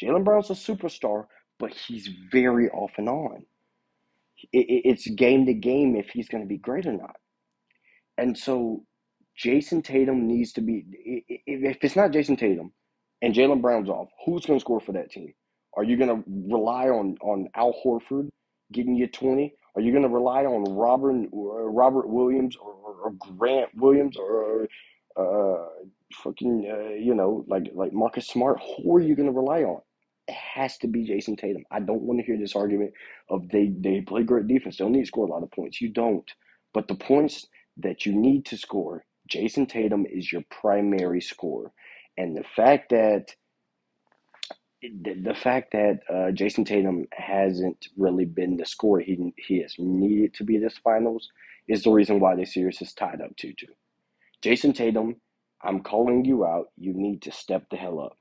Jaylen 0.00 0.24
Brown's 0.24 0.50
a 0.50 0.54
superstar, 0.54 1.26
but 1.58 1.72
he's 1.72 2.08
very 2.30 2.70
off 2.70 2.92
and 2.96 3.08
on. 3.08 3.44
it's 4.52 5.08
game 5.08 5.46
to 5.46 5.54
game 5.54 5.96
if 5.96 6.08
he's 6.10 6.28
going 6.28 6.42
to 6.42 6.48
be 6.48 6.58
great 6.58 6.86
or 6.86 6.92
not. 6.92 7.16
And 8.18 8.36
so 8.36 8.84
Jayson 9.36 9.82
Tatum 9.82 10.26
needs 10.26 10.52
to 10.54 10.60
be, 10.60 10.84
if 11.46 11.78
it's 11.82 11.96
not 11.96 12.12
Jayson 12.12 12.36
Tatum, 12.36 12.72
and 13.22 13.34
Jaylen 13.34 13.62
Brown's 13.62 13.88
off, 13.88 14.08
who's 14.26 14.44
going 14.44 14.58
to 14.58 14.62
score 14.62 14.80
for 14.80 14.92
that 14.92 15.10
team? 15.10 15.32
Are 15.76 15.84
you 15.84 15.96
going 15.96 16.10
to 16.10 16.24
rely 16.28 16.88
on 16.88 17.16
on 17.22 17.48
Al 17.54 17.74
Horford 17.84 18.28
getting 18.72 18.96
you 18.96 19.06
twenty? 19.06 19.54
Are 19.74 19.80
you 19.80 19.92
going 19.92 20.02
to 20.02 20.10
rely 20.10 20.44
on 20.44 20.64
Robert 20.76 21.28
Robert 21.32 22.08
Williams 22.08 22.56
or, 22.56 22.74
or 23.04 23.12
Grant 23.38 23.70
Williams 23.76 24.16
or 24.18 24.68
uh, 25.16 25.66
fucking 26.22 26.70
uh, 26.70 26.94
you 26.94 27.14
know 27.14 27.44
like 27.48 27.70
like 27.74 27.92
Marcus 27.92 28.26
Smart? 28.26 28.60
Who 28.60 28.96
are 28.96 29.00
you 29.00 29.16
going 29.16 29.32
to 29.32 29.38
rely 29.38 29.62
on? 29.62 29.80
It 30.28 30.34
has 30.34 30.76
to 30.78 30.88
be 30.88 31.06
Jayson 31.06 31.36
Tatum. 31.38 31.64
I 31.70 31.80
don't 31.80 32.02
want 32.02 32.20
to 32.20 32.26
hear 32.26 32.38
this 32.38 32.54
argument 32.56 32.92
of 33.30 33.48
they 33.50 33.72
they 33.78 34.02
play 34.02 34.24
great 34.24 34.46
defense. 34.48 34.76
They 34.76 34.84
don't 34.84 34.92
need 34.92 35.02
to 35.02 35.06
score 35.06 35.26
a 35.26 35.30
lot 35.30 35.42
of 35.42 35.50
points. 35.50 35.80
You 35.80 35.88
don't. 35.90 36.30
But 36.74 36.88
the 36.88 36.94
points 36.94 37.46
that 37.78 38.04
you 38.06 38.14
need 38.14 38.46
to 38.46 38.58
score, 38.58 39.04
Jayson 39.28 39.66
Tatum 39.68 40.06
is 40.06 40.30
your 40.32 40.42
primary 40.50 41.20
scorer. 41.22 41.72
And 42.18 42.36
the 42.36 42.44
fact 42.56 42.90
that 42.90 43.26
the, 44.82 45.14
the 45.14 45.34
fact 45.34 45.72
that 45.72 46.00
uh, 46.10 46.32
Jayson 46.32 46.64
Tatum 46.66 47.06
hasn't 47.12 47.88
really 47.96 48.24
been 48.24 48.56
the 48.56 48.66
scorer 48.66 49.00
he 49.00 49.32
he 49.36 49.60
has 49.62 49.74
needed 49.78 50.34
to 50.34 50.44
be 50.44 50.58
this 50.58 50.78
finals 50.78 51.30
is 51.68 51.82
the 51.84 51.90
reason 51.90 52.20
why 52.20 52.34
this 52.36 52.54
series 52.54 52.82
is 52.82 52.92
tied 52.94 53.20
up 53.20 53.36
2 53.36 53.52
2. 53.58 53.66
Jayson 54.42 54.74
Tatum, 54.74 55.16
I'm 55.62 55.80
calling 55.82 56.24
you 56.24 56.44
out. 56.44 56.66
You 56.76 56.92
need 56.94 57.22
to 57.22 57.32
step 57.32 57.64
the 57.70 57.76
hell 57.76 58.00
up. 58.00 58.18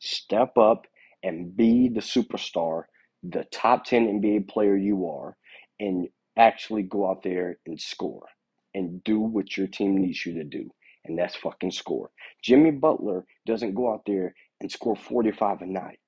Step 0.00 0.56
up 0.58 0.86
and 1.22 1.56
be 1.56 1.88
the 1.88 2.00
superstar, 2.00 2.84
the 3.22 3.44
top 3.52 3.84
10 3.84 4.20
NBA 4.20 4.48
player 4.48 4.76
you 4.76 5.08
are, 5.08 5.36
and 5.80 6.08
actually 6.38 6.82
go 6.82 7.10
out 7.10 7.22
there 7.22 7.58
and 7.66 7.80
score 7.80 8.26
and 8.74 9.02
do 9.04 9.18
what 9.20 9.56
your 9.56 9.66
team 9.66 9.98
needs 10.00 10.24
you 10.26 10.34
to 10.34 10.44
do 10.44 10.70
and 11.08 11.18
that's 11.18 11.36
fucking 11.36 11.70
score. 11.70 12.10
Jimmy 12.42 12.70
Butler 12.70 13.24
doesn't 13.46 13.74
go 13.74 13.92
out 13.92 14.02
there 14.06 14.34
and 14.60 14.70
score 14.70 14.96
45 14.96 15.62
a 15.62 15.66
night. 15.66 15.98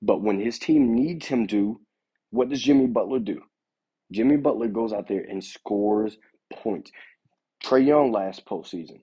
But 0.00 0.22
when 0.22 0.40
his 0.40 0.58
team 0.58 0.94
needs 0.94 1.26
him 1.26 1.46
to, 1.48 1.80
what 2.30 2.48
does 2.48 2.62
Jimmy 2.62 2.86
Butler 2.86 3.20
do? 3.20 3.42
Jimmy 4.12 4.36
Butler 4.36 4.68
goes 4.68 4.92
out 4.92 5.08
there 5.08 5.22
and 5.22 5.42
scores 5.42 6.16
points. 6.52 6.90
Trae 7.64 7.86
Young 7.86 8.12
last 8.12 8.44
postseason. 8.46 9.00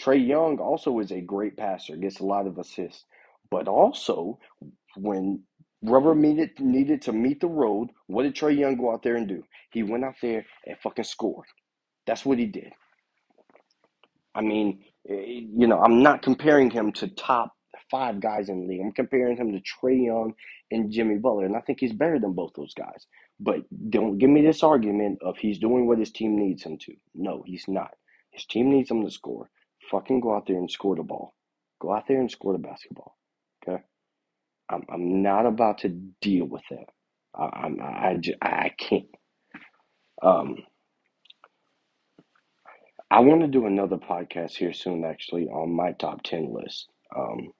Trae 0.00 0.26
Young 0.26 0.58
also 0.58 0.98
is 1.00 1.12
a 1.12 1.20
great 1.20 1.56
passer, 1.56 1.96
gets 1.96 2.20
a 2.20 2.24
lot 2.24 2.46
of 2.46 2.58
assists. 2.58 3.04
But 3.50 3.68
also, 3.68 4.38
when 4.96 5.42
rubber 5.82 6.14
needed 6.14 6.58
needed 6.58 7.02
to 7.02 7.12
meet 7.12 7.40
the 7.40 7.48
road, 7.48 7.90
what 8.06 8.22
did 8.22 8.34
Trae 8.34 8.56
Young 8.56 8.76
go 8.76 8.92
out 8.92 9.02
there 9.02 9.16
and 9.16 9.28
do? 9.28 9.44
He 9.72 9.82
went 9.82 10.04
out 10.04 10.16
there 10.22 10.46
and 10.66 10.78
fucking 10.78 11.04
scored. 11.04 11.46
That's 12.06 12.24
what 12.24 12.38
he 12.38 12.46
did. 12.46 12.72
I 14.34 14.42
mean, 14.42 14.84
eh, 15.10 15.14
you 15.56 15.68
know, 15.68 15.80
I'm 15.80 16.02
not 16.02 16.22
comparing 16.22 16.70
him 16.70 16.92
to 16.94 17.08
top 17.08 17.52
five 17.90 18.20
guys 18.20 18.50
in 18.50 18.62
the 18.62 18.68
league. 18.68 18.82
I'm 18.82 18.92
comparing 18.92 19.36
him 19.38 19.52
to 19.52 19.60
Trae 19.60 20.06
Young 20.06 20.34
and 20.72 20.92
Jimmy 20.92 21.18
Butler, 21.18 21.46
and 21.46 21.56
I 21.56 21.62
think 21.62 21.80
he's 21.80 21.94
better 21.94 22.20
than 22.20 22.34
both 22.34 22.52
those 22.56 22.74
guys. 22.74 23.06
But 23.40 23.60
don't 23.90 24.18
give 24.18 24.30
me 24.30 24.42
this 24.42 24.64
argument 24.64 25.20
of 25.22 25.38
he's 25.38 25.58
doing 25.60 25.88
what 25.88 25.98
his 26.00 26.12
team 26.12 26.38
needs 26.38 26.64
him 26.64 26.78
to. 26.78 26.94
No, 27.14 27.44
he's 27.46 27.66
not. 27.68 27.92
His 28.32 28.46
team 28.46 28.70
needs 28.70 28.90
him 28.90 29.04
to 29.04 29.12
score. 29.12 29.50
Fucking 29.90 30.20
go 30.22 30.36
out 30.36 30.46
there 30.48 30.58
and 30.58 30.70
score 30.70 30.96
the 30.96 31.04
ball. 31.04 31.34
Go 31.80 31.92
out 31.94 32.04
there 32.08 32.20
and 32.20 32.30
score 32.30 32.54
the 32.54 32.60
basketball. 32.60 33.16
Okay. 33.68 33.82
I'm 34.70 34.82
I'm 34.92 35.22
not 35.22 35.46
about 35.46 35.78
to 35.78 35.88
deal 36.20 36.46
with 36.46 36.62
that. 36.70 36.86
I, 37.34 37.44
I'm 37.64 37.80
I, 37.80 38.18
I, 38.42 38.46
I 38.66 38.74
can't. 38.78 39.06
Um, 40.22 40.56
I 43.10 43.20
want 43.20 43.40
to 43.42 43.46
do 43.48 43.66
another 43.66 43.96
podcast 43.98 44.56
here 44.56 44.72
soon, 44.72 45.04
actually, 45.04 45.48
on 45.48 45.72
my 45.72 45.92
top 45.92 46.22
10 46.22 46.52
list 46.52 46.88
um, 47.16 47.52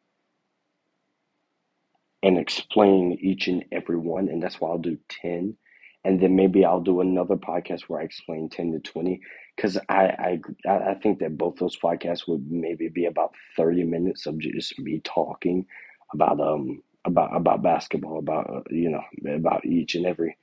and 2.23 2.39
explain 2.39 3.19
each 3.21 3.49
and 3.49 3.65
every 3.73 3.97
one. 3.97 4.29
And 4.29 4.43
that's 4.43 4.61
why 4.61 4.71
I'll 4.71 4.79
do 4.79 4.99
10. 5.23 5.57
And 6.05 6.21
then 6.21 6.37
maybe 6.37 6.65
I'll 6.65 6.81
do 6.81 7.01
another 7.01 7.37
podcast 7.37 7.83
where 7.83 8.01
I 8.01 8.05
explain 8.05 8.49
10 8.49 8.73
to 8.73 8.79
20. 8.81 9.21
Because 9.57 9.79
I, 9.89 10.39
I, 10.67 10.71
I 10.71 10.95
think 10.95 11.19
that 11.21 11.37
both 11.37 11.57
those 11.57 11.79
podcasts 11.79 12.27
would 12.29 12.51
maybe 12.51 12.89
be 12.89 13.07
about 13.07 13.35
30 13.57 13.85
minutes 13.85 14.27
of 14.27 14.39
just 14.39 14.79
me 14.79 15.01
talking 15.05 15.67
about 16.15 16.41
um 16.41 16.83
about 17.05 17.37
about 17.37 17.63
basketball, 17.63 18.19
about 18.19 18.49
uh, 18.51 18.61
you 18.71 18.91
know 18.91 19.03
about 19.35 19.65
each 19.67 19.95
and 19.95 20.07
every. 20.07 20.37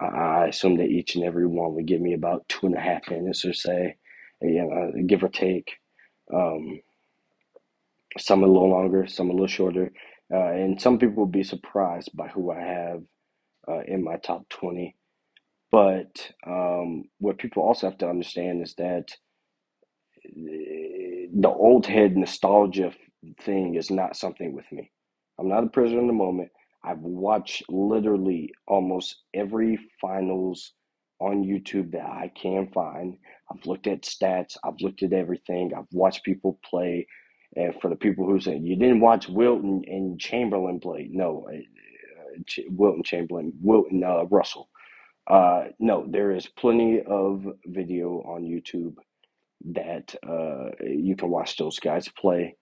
I 0.00 0.46
assume 0.48 0.76
that 0.78 0.88
each 0.88 1.14
and 1.14 1.24
every 1.24 1.46
one 1.46 1.74
would 1.74 1.86
give 1.86 2.00
me 2.00 2.14
about 2.14 2.48
two 2.48 2.66
and 2.66 2.74
a 2.76 2.80
half 2.80 3.08
minutes 3.08 3.44
or 3.44 3.52
say 3.52 3.96
know, 4.52 4.92
give 5.06 5.24
or 5.24 5.28
take. 5.28 5.72
Um, 6.34 6.80
some 8.18 8.42
a 8.42 8.46
little 8.46 8.70
longer, 8.70 9.06
some 9.06 9.30
a 9.30 9.32
little 9.32 9.46
shorter, 9.48 9.92
uh, 10.32 10.38
and 10.52 10.80
some 10.80 10.98
people 10.98 11.16
will 11.24 11.26
be 11.32 11.44
surprised 11.44 12.10
by 12.14 12.28
who 12.28 12.50
I 12.52 12.60
have 12.60 13.02
uh, 13.68 13.80
in 13.86 14.04
my 14.04 14.16
top 14.16 14.48
twenty. 14.50 14.96
But 15.72 16.32
um, 16.46 17.04
what 17.18 17.38
people 17.38 17.62
also 17.64 17.88
have 17.90 17.98
to 18.00 18.08
understand 18.08 18.62
is 18.62 18.74
that 18.78 19.06
eh, 20.26 21.28
the 21.34 21.48
old 21.50 21.86
head 21.86 22.16
nostalgia 22.16 22.92
thing 23.42 23.76
is 23.76 23.90
not 23.90 24.16
something 24.16 24.54
with 24.54 24.66
me. 24.72 24.90
I'm 25.40 25.48
not 25.48 25.64
a 25.64 25.68
prisoner 25.68 26.00
in 26.00 26.08
the 26.08 26.14
moment. 26.14 26.50
I've 26.84 27.00
watched 27.00 27.64
literally 27.68 28.52
almost 28.68 29.22
every 29.34 29.78
finals 30.00 30.74
on 31.20 31.44
YouTube 31.44 31.92
that 31.92 32.06
I 32.06 32.32
can 32.34 32.68
find. 32.72 33.16
I've 33.50 33.66
looked 33.66 33.86
at 33.86 34.02
stats, 34.02 34.56
I've 34.64 34.80
looked 34.80 35.02
at 35.02 35.12
everything, 35.12 35.72
I've 35.76 35.92
watched 35.92 36.24
people 36.24 36.58
play. 36.64 37.06
And 37.56 37.74
for 37.80 37.88
the 37.88 37.96
people 37.96 38.26
who 38.26 38.40
say 38.40 38.56
you 38.58 38.76
didn't 38.76 39.00
watch 39.00 39.28
Wilton 39.28 39.84
and 39.86 40.20
Chamberlain 40.20 40.80
play, 40.80 41.08
no, 41.12 41.48
uh, 41.52 41.58
Ch- 42.46 42.60
Wilton 42.68 43.02
Chamberlain, 43.04 43.52
Wilton 43.60 44.02
uh, 44.04 44.24
Russell. 44.24 44.68
Uh, 45.28 45.64
no, 45.78 46.06
there 46.10 46.32
is 46.32 46.46
plenty 46.46 47.02
of 47.06 47.46
video 47.66 48.22
on 48.26 48.42
YouTube 48.44 48.94
that 49.72 50.14
uh, 50.28 50.70
you 50.84 51.16
can 51.16 51.30
watch 51.30 51.56
those 51.56 51.78
guys 51.78 52.08
play. 52.08 52.56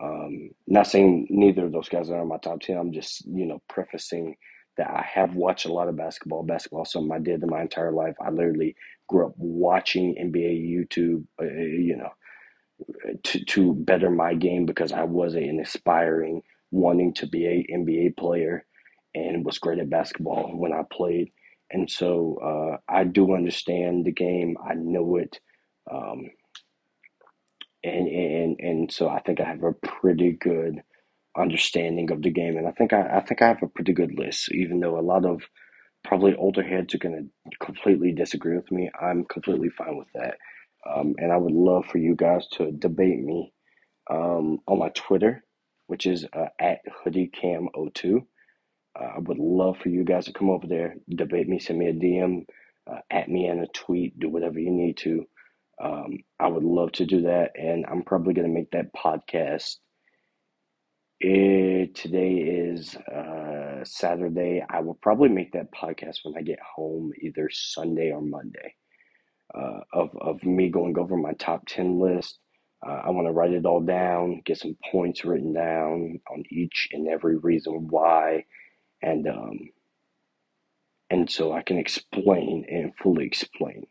Um, 0.00 0.50
not 0.66 0.86
saying 0.86 1.28
neither 1.30 1.66
of 1.66 1.72
those 1.72 1.88
guys 1.88 2.10
are 2.10 2.20
on 2.20 2.28
my 2.28 2.38
top 2.38 2.60
10. 2.60 2.76
I'm 2.76 2.92
just, 2.92 3.26
you 3.26 3.46
know, 3.46 3.62
prefacing 3.68 4.36
that 4.76 4.90
I 4.90 5.02
have 5.02 5.34
watched 5.34 5.66
a 5.66 5.72
lot 5.72 5.88
of 5.88 5.96
basketball. 5.96 6.42
Basketball 6.42 6.84
something 6.84 7.12
I 7.12 7.18
did 7.18 7.42
in 7.42 7.50
my 7.50 7.62
entire 7.62 7.92
life. 7.92 8.16
I 8.20 8.30
literally 8.30 8.76
grew 9.08 9.26
up 9.26 9.34
watching 9.36 10.14
NBA 10.14 10.68
YouTube, 10.68 11.24
uh, 11.40 11.44
you 11.44 11.96
know, 11.96 12.10
to, 13.22 13.44
to 13.44 13.74
better 13.74 14.10
my 14.10 14.34
game 14.34 14.66
because 14.66 14.92
I 14.92 15.04
was 15.04 15.34
an 15.34 15.60
aspiring, 15.60 16.42
wanting 16.70 17.14
to 17.14 17.26
be 17.26 17.46
a 17.46 17.66
NBA 17.72 18.16
player 18.16 18.64
and 19.14 19.44
was 19.44 19.58
great 19.58 19.78
at 19.78 19.90
basketball 19.90 20.50
when 20.56 20.72
I 20.72 20.82
played. 20.90 21.30
And 21.70 21.90
so 21.90 22.38
uh, 22.42 22.92
I 22.92 23.04
do 23.04 23.34
understand 23.34 24.04
the 24.04 24.12
game. 24.12 24.56
I 24.64 24.74
know 24.74 25.16
it. 25.16 25.38
Um, 25.90 26.30
and, 27.82 28.08
and, 28.08 28.60
and 28.60 28.92
so 28.92 29.08
I 29.08 29.20
think 29.20 29.40
I 29.40 29.44
have 29.44 29.62
a 29.62 29.72
pretty 29.72 30.32
good 30.32 30.82
understanding 31.36 32.10
of 32.10 32.22
the 32.22 32.30
game, 32.30 32.56
and 32.56 32.66
I 32.66 32.72
think 32.72 32.92
I, 32.92 33.18
I 33.18 33.20
think 33.20 33.42
I 33.42 33.48
have 33.48 33.62
a 33.62 33.68
pretty 33.68 33.92
good 33.92 34.18
list. 34.18 34.50
Even 34.52 34.80
though 34.80 34.98
a 34.98 35.00
lot 35.00 35.24
of 35.24 35.42
probably 36.04 36.34
older 36.36 36.62
heads 36.62 36.94
are 36.94 36.98
going 36.98 37.30
to 37.44 37.50
completely 37.64 38.12
disagree 38.12 38.56
with 38.56 38.70
me, 38.70 38.90
I'm 39.00 39.24
completely 39.24 39.70
fine 39.70 39.96
with 39.96 40.08
that. 40.14 40.36
Um, 40.88 41.14
and 41.18 41.32
I 41.32 41.36
would 41.36 41.54
love 41.54 41.86
for 41.86 41.98
you 41.98 42.14
guys 42.14 42.46
to 42.52 42.70
debate 42.70 43.20
me 43.20 43.52
um, 44.10 44.58
on 44.68 44.78
my 44.78 44.90
Twitter, 44.90 45.42
which 45.86 46.06
is 46.06 46.26
uh, 46.32 46.48
at 46.60 46.80
hoodiecam02. 47.04 48.26
Uh, 48.98 49.04
I 49.04 49.18
would 49.18 49.38
love 49.38 49.78
for 49.78 49.88
you 49.88 50.04
guys 50.04 50.26
to 50.26 50.32
come 50.32 50.50
over 50.50 50.66
there, 50.66 50.96
debate 51.08 51.48
me, 51.48 51.58
send 51.58 51.78
me 51.78 51.88
a 51.88 51.94
DM, 51.94 52.44
uh, 52.86 53.00
at 53.10 53.28
me 53.28 53.48
in 53.48 53.60
a 53.60 53.66
tweet, 53.68 54.18
do 54.18 54.28
whatever 54.28 54.58
you 54.58 54.70
need 54.70 54.98
to. 54.98 55.26
Um, 55.82 56.18
I 56.38 56.48
would 56.48 56.62
love 56.62 56.92
to 56.92 57.06
do 57.06 57.22
that, 57.22 57.52
and 57.56 57.84
I'm 57.90 58.02
probably 58.02 58.34
going 58.34 58.46
to 58.46 58.54
make 58.54 58.70
that 58.70 58.94
podcast. 58.94 59.76
It, 61.20 61.96
today 61.96 62.34
is 62.34 62.96
uh, 62.96 63.84
Saturday. 63.84 64.64
I 64.70 64.82
will 64.82 64.94
probably 65.02 65.30
make 65.30 65.52
that 65.54 65.72
podcast 65.72 66.18
when 66.24 66.36
I 66.38 66.42
get 66.42 66.60
home, 66.76 67.12
either 67.20 67.50
Sunday 67.52 68.12
or 68.12 68.22
Monday, 68.22 68.76
uh, 69.54 69.80
of, 69.92 70.10
of 70.20 70.44
me 70.44 70.70
going 70.70 70.98
over 70.98 71.16
my 71.16 71.34
top 71.34 71.66
10 71.68 72.00
list. 72.00 72.38
Uh, 72.86 73.02
I 73.06 73.10
want 73.10 73.28
to 73.28 73.32
write 73.32 73.52
it 73.52 73.66
all 73.66 73.80
down, 73.80 74.42
get 74.46 74.58
some 74.58 74.76
points 74.92 75.24
written 75.24 75.52
down 75.54 76.20
on 76.30 76.44
each 76.50 76.88
and 76.92 77.08
every 77.08 77.36
reason 77.36 77.88
why, 77.90 78.44
and 79.02 79.28
um, 79.28 79.60
and 81.10 81.30
so 81.30 81.52
I 81.52 81.62
can 81.62 81.78
explain 81.78 82.66
and 82.68 82.92
fully 83.02 83.26
explain. 83.26 83.86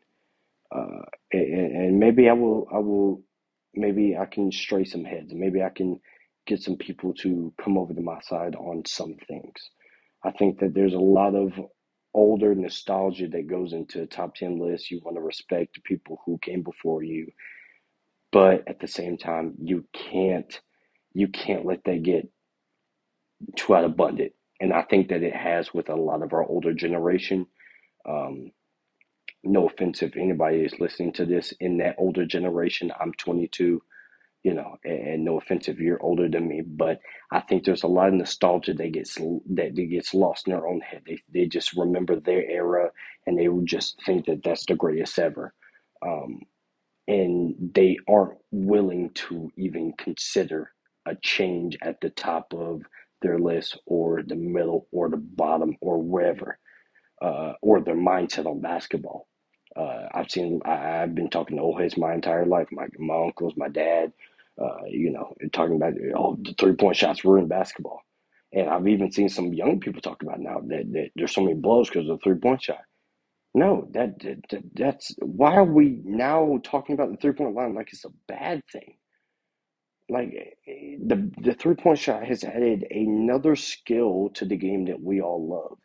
Uh, 0.75 1.03
and, 1.33 1.77
and 1.77 1.99
maybe 1.99 2.29
I 2.29 2.33
will, 2.33 2.67
I 2.73 2.79
will, 2.79 3.23
maybe 3.75 4.17
I 4.17 4.25
can 4.25 4.51
stray 4.51 4.85
some 4.85 5.05
heads. 5.05 5.33
Maybe 5.33 5.63
I 5.63 5.69
can 5.69 5.99
get 6.47 6.61
some 6.61 6.77
people 6.77 7.13
to 7.15 7.53
come 7.63 7.77
over 7.77 7.93
to 7.93 8.01
my 8.01 8.19
side 8.21 8.55
on 8.55 8.83
some 8.87 9.15
things. 9.27 9.71
I 10.23 10.31
think 10.31 10.59
that 10.59 10.73
there's 10.75 10.95
a 10.95 10.99
lot 10.99 11.35
of 11.35 11.53
older 12.13 12.55
nostalgia 12.55 13.27
that 13.29 13.47
goes 13.47 13.73
into 13.73 14.01
a 14.03 14.07
top 14.07 14.35
10 14.35 14.59
list. 14.59 14.91
You 14.91 15.01
want 15.03 15.17
to 15.17 15.21
respect 15.21 15.75
the 15.75 15.81
people 15.81 16.21
who 16.25 16.39
came 16.41 16.63
before 16.63 17.03
you, 17.03 17.27
but 18.31 18.67
at 18.67 18.79
the 18.79 18.87
same 18.87 19.17
time, 19.17 19.55
you 19.61 19.85
can't, 19.93 20.59
you 21.13 21.29
can't 21.29 21.65
let 21.65 21.83
that 21.85 22.03
get 22.03 22.29
too 23.57 23.75
out 23.75 23.85
abundant. 23.85 24.33
And 24.61 24.73
I 24.73 24.83
think 24.83 25.09
that 25.09 25.23
it 25.23 25.35
has 25.35 25.73
with 25.73 25.89
a 25.89 25.95
lot 25.95 26.23
of 26.23 26.33
our 26.33 26.43
older 26.45 26.73
generation. 26.73 27.47
Um, 28.09 28.51
no 29.43 29.67
offense 29.67 30.03
if 30.03 30.17
anybody 30.17 30.59
is 30.59 30.79
listening 30.79 31.13
to 31.13 31.25
this 31.25 31.53
in 31.59 31.77
that 31.79 31.95
older 31.99 32.25
generation. 32.25 32.91
I'm 32.99 33.13
22, 33.13 33.81
you 34.43 34.53
know, 34.53 34.77
and, 34.83 35.07
and 35.07 35.25
no 35.25 35.37
offense 35.39 35.67
if 35.67 35.79
you're 35.79 36.01
older 36.03 36.29
than 36.29 36.47
me, 36.47 36.61
but 36.61 36.99
I 37.31 37.41
think 37.41 37.65
there's 37.65 37.83
a 37.83 37.87
lot 37.87 38.09
of 38.09 38.15
nostalgia 38.15 38.73
that 38.73 38.91
gets 38.93 39.15
that 39.15 39.75
gets 39.75 40.13
lost 40.13 40.47
in 40.47 40.53
their 40.53 40.67
own 40.67 40.81
head. 40.81 41.03
They 41.07 41.21
they 41.33 41.45
just 41.47 41.73
remember 41.73 42.19
their 42.19 42.43
era 42.49 42.91
and 43.27 43.37
they 43.39 43.47
would 43.49 43.67
just 43.67 44.01
think 44.05 44.25
that 44.27 44.43
that's 44.43 44.65
the 44.65 44.75
greatest 44.75 45.17
ever, 45.19 45.53
um, 46.05 46.41
and 47.07 47.55
they 47.75 47.97
aren't 48.07 48.37
willing 48.51 49.11
to 49.15 49.51
even 49.57 49.93
consider 49.97 50.71
a 51.05 51.15
change 51.21 51.77
at 51.81 51.99
the 52.01 52.09
top 52.11 52.53
of 52.53 52.81
their 53.21 53.39
list 53.39 53.77
or 53.85 54.23
the 54.23 54.35
middle 54.35 54.87
or 54.91 55.09
the 55.09 55.17
bottom 55.17 55.77
or 55.81 56.01
wherever 56.01 56.57
uh, 57.21 57.53
or 57.61 57.81
their 57.81 57.95
mindset 57.95 58.45
on 58.45 58.61
basketball. 58.61 59.27
Uh, 59.75 60.07
I've 60.13 60.29
seen, 60.29 60.61
I, 60.65 61.03
I've 61.03 61.15
been 61.15 61.29
talking 61.29 61.57
to 61.57 61.63
old 61.63 61.81
heads 61.81 61.97
my 61.97 62.13
entire 62.13 62.45
life. 62.45 62.67
My 62.71 62.87
my 62.99 63.15
uncles, 63.25 63.53
my 63.57 63.69
dad, 63.69 64.13
uh, 64.61 64.85
you 64.87 65.11
know, 65.11 65.33
talking 65.53 65.75
about 65.75 65.93
oh 66.15 66.37
the 66.41 66.53
three 66.59 66.73
point 66.73 66.95
shots 66.97 67.25
ruin 67.25 67.47
basketball, 67.47 68.01
and 68.53 68.69
I've 68.69 68.87
even 68.87 69.11
seen 69.11 69.29
some 69.29 69.53
young 69.53 69.79
people 69.79 70.01
talk 70.01 70.23
about 70.23 70.39
now 70.39 70.59
that, 70.67 70.91
that 70.93 71.09
there's 71.15 71.33
so 71.33 71.41
many 71.41 71.55
blows 71.55 71.89
because 71.89 72.09
of 72.09 72.19
the 72.19 72.23
three 72.23 72.39
point 72.39 72.61
shot. 72.63 72.81
No, 73.53 73.87
that, 73.93 74.19
that 74.21 74.63
that's 74.75 75.15
why 75.19 75.55
are 75.55 75.63
we 75.65 76.01
now 76.05 76.59
talking 76.63 76.93
about 76.93 77.11
the 77.11 77.17
three 77.17 77.33
point 77.33 77.55
line 77.55 77.75
like 77.75 77.93
it's 77.93 78.05
a 78.05 78.09
bad 78.27 78.63
thing? 78.71 78.95
Like 80.09 80.57
the 80.67 81.31
the 81.41 81.53
three 81.53 81.75
point 81.75 81.99
shot 81.99 82.25
has 82.25 82.43
added 82.43 82.85
another 82.91 83.55
skill 83.55 84.29
to 84.35 84.45
the 84.45 84.57
game 84.57 84.85
that 84.85 85.01
we 85.01 85.21
all 85.21 85.47
love. 85.47 85.77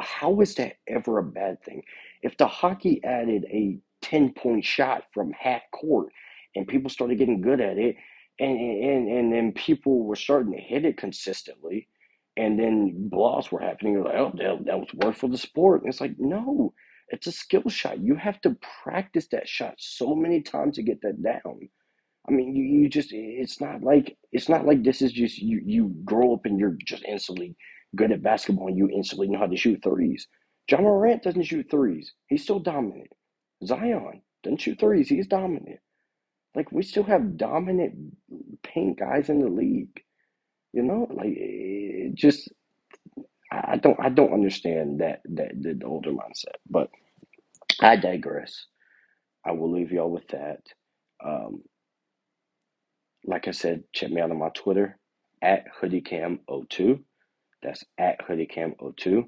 How 0.00 0.40
is 0.40 0.54
that 0.56 0.74
ever 0.88 1.18
a 1.18 1.22
bad 1.24 1.62
thing? 1.64 1.82
If 2.22 2.36
the 2.36 2.46
hockey 2.46 3.02
added 3.04 3.44
a 3.50 3.78
10 4.02 4.34
point 4.34 4.64
shot 4.64 5.04
from 5.12 5.32
half 5.32 5.62
court 5.72 6.12
and 6.54 6.68
people 6.68 6.90
started 6.90 7.18
getting 7.18 7.40
good 7.40 7.60
at 7.60 7.78
it, 7.78 7.96
and, 8.38 8.58
and, 8.58 9.08
and 9.08 9.32
then 9.32 9.52
people 9.52 10.04
were 10.04 10.16
starting 10.16 10.52
to 10.52 10.60
hit 10.60 10.84
it 10.84 10.96
consistently, 10.96 11.88
and 12.36 12.58
then 12.58 13.08
blocks 13.08 13.52
were 13.52 13.60
happening, 13.60 13.94
you're 13.94 14.04
like, 14.04 14.16
oh, 14.16 14.32
that, 14.36 14.64
that 14.66 14.78
was 14.78 14.88
worth 14.94 15.16
for 15.18 15.28
the 15.28 15.38
sport. 15.38 15.82
And 15.82 15.90
it's 15.90 16.00
like, 16.00 16.16
no, 16.18 16.74
it's 17.08 17.26
a 17.26 17.32
skill 17.32 17.68
shot. 17.68 18.00
You 18.00 18.16
have 18.16 18.40
to 18.42 18.56
practice 18.82 19.28
that 19.32 19.48
shot 19.48 19.74
so 19.78 20.14
many 20.16 20.42
times 20.42 20.76
to 20.76 20.82
get 20.82 21.00
that 21.02 21.22
down. 21.22 21.60
I 22.28 22.32
mean, 22.32 22.56
you, 22.56 22.64
you 22.64 22.88
just 22.88 23.10
it's 23.12 23.60
not 23.60 23.82
like 23.82 24.16
it's 24.32 24.48
not 24.48 24.66
like 24.66 24.82
this 24.82 25.02
is 25.02 25.12
just 25.12 25.38
you 25.38 25.60
you 25.64 25.94
grow 26.04 26.34
up 26.34 26.46
and 26.46 26.58
you're 26.58 26.76
just 26.84 27.04
instantly 27.04 27.56
good 27.96 28.12
at 28.12 28.22
basketball 28.22 28.68
and 28.68 28.78
you 28.78 28.88
instantly 28.88 29.28
know 29.28 29.38
how 29.40 29.46
to 29.46 29.56
shoot 29.56 29.80
threes. 29.82 30.26
Ja 30.70 30.78
Morant 30.80 31.22
doesn't 31.22 31.42
shoot 31.42 31.66
threes. 31.70 32.12
He's 32.28 32.42
still 32.42 32.60
dominant. 32.60 33.10
Zion 33.66 34.22
doesn't 34.42 34.62
shoot 34.62 34.80
threes. 34.80 35.08
He's 35.08 35.26
dominant. 35.26 35.80
Like 36.54 36.72
we 36.72 36.82
still 36.84 37.04
have 37.04 37.38
dominant 37.38 38.14
paint 38.62 38.98
guys 39.00 39.30
in 39.30 39.40
the 39.40 39.48
league. 39.50 40.02
You 40.72 40.82
know, 40.82 41.08
like 41.10 41.34
it 41.36 42.14
just 42.14 42.50
I 43.52 43.76
don't 43.78 43.98
I 44.00 44.10
don't 44.10 44.34
understand 44.34 45.00
that 45.00 45.22
that 45.34 45.52
the 45.62 45.80
older 45.86 46.12
mindset. 46.12 46.56
But 46.68 46.90
I 47.80 47.96
digress. 47.96 48.66
I 49.46 49.52
will 49.52 49.72
leave 49.72 49.92
y'all 49.92 50.10
with 50.10 50.28
that. 50.28 50.60
Um, 51.24 51.62
like 53.24 53.48
I 53.48 53.52
said, 53.52 53.84
check 53.94 54.10
me 54.10 54.20
out 54.22 54.30
on 54.32 54.38
my 54.38 54.50
Twitter 54.50 54.98
at 55.42 55.66
hoodiecam02. 55.80 57.00
That's 57.62 57.84
at 57.98 58.20
hoodiecam02. 58.28 59.24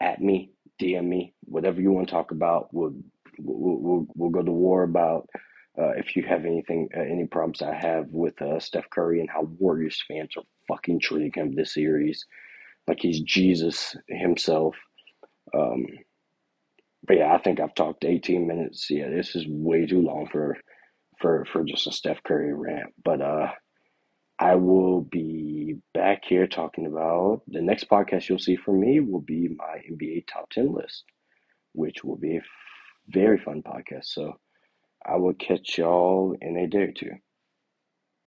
At 0.00 0.20
me, 0.20 0.52
DM 0.80 1.06
me, 1.06 1.34
whatever 1.44 1.80
you 1.80 1.92
want 1.92 2.08
to 2.08 2.12
talk 2.14 2.32
about. 2.32 2.68
We'll 2.72 2.94
we'll 3.38 3.78
we'll, 3.80 4.06
we'll 4.16 4.30
go 4.30 4.42
to 4.42 4.52
war 4.52 4.84
about 4.84 5.28
uh, 5.78 5.92
if 5.96 6.16
you 6.16 6.22
have 6.24 6.44
anything, 6.44 6.88
uh, 6.96 7.00
any 7.00 7.26
problems 7.26 7.62
I 7.62 7.74
have 7.74 8.06
with 8.10 8.40
uh, 8.42 8.60
Steph 8.60 8.90
Curry 8.90 9.20
and 9.20 9.30
how 9.30 9.48
Warriors 9.58 10.02
fans 10.06 10.30
are 10.36 10.42
fucking 10.68 11.00
treating 11.00 11.32
him 11.34 11.54
this 11.54 11.74
series, 11.74 12.26
like 12.86 12.98
he's 13.00 13.20
Jesus 13.20 13.96
himself. 14.08 14.76
Um, 15.54 15.86
but 17.06 17.16
yeah, 17.16 17.34
I 17.34 17.38
think 17.38 17.58
I've 17.60 17.74
talked 17.74 18.04
18 18.04 18.46
minutes. 18.46 18.88
Yeah, 18.90 19.08
this 19.08 19.34
is 19.34 19.46
way 19.48 19.86
too 19.86 20.02
long 20.02 20.28
for 20.30 20.58
for 21.20 21.46
for 21.52 21.64
just 21.64 21.86
a 21.86 21.92
Steph 21.92 22.22
Curry 22.22 22.52
rant. 22.52 22.92
But 23.02 23.22
uh, 23.22 23.48
I 24.38 24.56
will 24.56 25.00
be 25.00 25.76
back 25.94 26.24
here 26.24 26.46
talking 26.46 26.86
about 26.86 27.42
the 27.48 27.62
next 27.62 27.88
podcast 27.88 28.28
you'll 28.28 28.38
see 28.38 28.56
from 28.56 28.80
me 28.80 29.00
will 29.00 29.20
be 29.20 29.48
my 29.56 29.80
NBA 29.90 30.26
top 30.26 30.50
10 30.50 30.72
list, 30.72 31.04
which 31.72 32.04
will 32.04 32.16
be 32.16 32.36
a 32.36 32.42
very 33.08 33.38
fun 33.38 33.62
podcast. 33.62 34.06
So 34.06 34.38
I 35.06 35.16
will 35.16 35.34
catch 35.34 35.78
y'all 35.78 36.36
in 36.40 36.56
a 36.56 36.66
day 36.68 36.82
or 36.82 36.92
two. 36.92 37.12